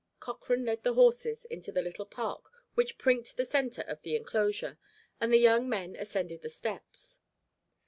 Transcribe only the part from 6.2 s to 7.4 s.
the steps.